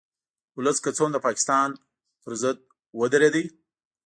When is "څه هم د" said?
0.95-1.17